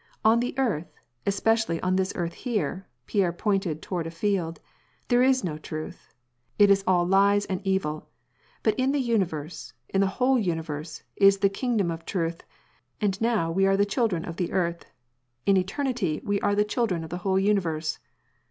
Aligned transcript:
On 0.25 0.39
the 0.39 0.57
earth, 0.57 0.91
especially 1.27 1.79
on 1.81 1.95
this 1.95 2.11
earth 2.15 2.33
here"— 2.33 2.87
Pierre 3.05 3.31
pointed 3.31 3.83
toward 3.83 4.07
a 4.07 4.09
field 4.09 4.59
—"there 5.09 5.21
is 5.21 5.43
no 5.43 5.59
truth; 5.59 6.11
it 6.57 6.71
is 6.71 6.83
all 6.87 7.05
lies 7.05 7.45
and 7.45 7.61
evil; 7.63 8.09
but 8.63 8.73
in 8.79 8.93
the 8.93 8.99
universe, 8.99 9.73
in 9.89 10.01
the 10.01 10.07
whole 10.17 10.39
universe, 10.39 11.03
is 11.17 11.37
the 11.37 11.49
kingdom 11.49 11.91
of 11.91 12.03
truth, 12.03 12.41
and 12.99 13.21
now 13.21 13.51
we 13.51 13.67
are 13.67 13.77
the 13.77 13.85
children 13.85 14.25
of 14.25 14.37
the 14.37 14.51
earth; 14.51 14.85
in 15.45 15.55
eternity 15.55 16.19
we 16.23 16.41
are 16.41 16.55
the 16.55 16.65
children 16.65 17.03
of 17.03 17.11
the 17.11 17.17
whole 17.19 17.37
universe. 17.37 17.99